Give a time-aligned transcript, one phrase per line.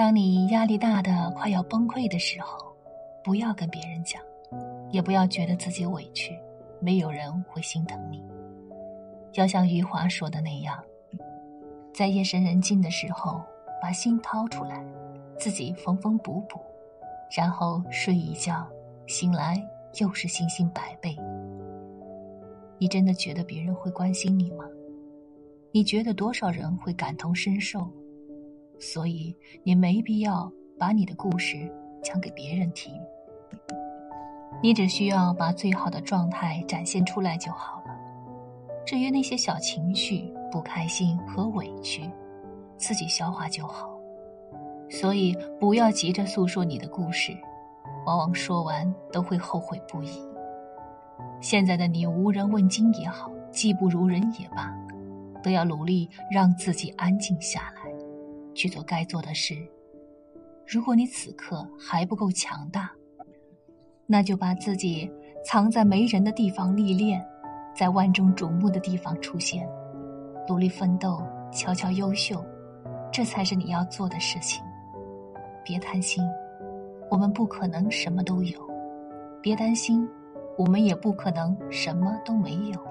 [0.00, 2.74] 当你压力大的快要崩溃的时候，
[3.22, 4.18] 不要跟别人讲，
[4.90, 6.34] 也不要觉得自己委屈，
[6.80, 8.24] 没有人会心疼你。
[9.34, 10.82] 要像余华说的那样，
[11.92, 13.42] 在夜深人静的时候，
[13.82, 14.82] 把心掏出来，
[15.38, 16.58] 自己缝缝补补，
[17.36, 18.66] 然后睡一觉，
[19.06, 19.62] 醒来
[20.00, 21.14] 又是信心百倍。
[22.78, 24.64] 你真的觉得别人会关心你吗？
[25.72, 27.86] 你觉得多少人会感同身受？
[28.80, 31.70] 所以你没必要把你的故事
[32.02, 32.92] 讲给别人听，
[34.62, 37.94] 你只需要把最好的状态展现出来就好了。
[38.86, 42.10] 至于那些小情绪、不开心和委屈，
[42.78, 43.90] 自己消化就好。
[44.88, 47.36] 所以不要急着诉说你的故事，
[48.06, 50.26] 往往说完都会后悔不已。
[51.40, 54.74] 现在的你无人问津也好，技不如人也罢，
[55.42, 57.79] 都要努力让自己安静下来。
[58.54, 59.56] 去做该做的事。
[60.66, 62.90] 如果你此刻还不够强大，
[64.06, 65.10] 那就把自己
[65.44, 67.24] 藏在没人的地方历练，
[67.74, 69.68] 在万众瞩目的地方出现，
[70.48, 72.44] 努力奋斗，悄悄优秀，
[73.12, 74.62] 这才是你要做的事情。
[75.64, 76.24] 别贪心，
[77.10, 78.58] 我们不可能什么都有；
[79.42, 80.08] 别担心，
[80.56, 82.89] 我们也不可能什么都没有。